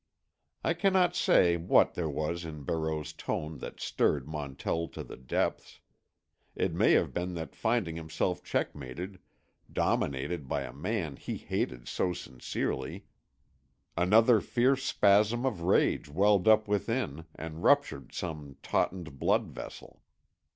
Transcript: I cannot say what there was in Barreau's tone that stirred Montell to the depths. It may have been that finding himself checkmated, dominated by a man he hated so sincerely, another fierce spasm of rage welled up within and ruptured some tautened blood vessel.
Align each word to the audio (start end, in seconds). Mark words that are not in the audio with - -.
I 0.63 0.73
cannot 0.73 1.15
say 1.15 1.57
what 1.57 1.93
there 1.93 2.09
was 2.09 2.43
in 2.43 2.63
Barreau's 2.63 3.13
tone 3.13 3.59
that 3.59 3.79
stirred 3.79 4.27
Montell 4.27 4.87
to 4.87 5.03
the 5.03 5.15
depths. 5.15 5.79
It 6.55 6.73
may 6.73 6.93
have 6.93 7.13
been 7.13 7.35
that 7.35 7.55
finding 7.55 7.97
himself 7.97 8.43
checkmated, 8.43 9.19
dominated 9.71 10.47
by 10.49 10.63
a 10.63 10.73
man 10.73 11.17
he 11.17 11.37
hated 11.37 11.87
so 11.87 12.13
sincerely, 12.13 13.05
another 13.95 14.41
fierce 14.41 14.83
spasm 14.83 15.45
of 15.45 15.61
rage 15.61 16.09
welled 16.09 16.47
up 16.47 16.67
within 16.67 17.25
and 17.35 17.61
ruptured 17.61 18.11
some 18.11 18.55
tautened 18.63 19.19
blood 19.19 19.49
vessel. 19.51 20.01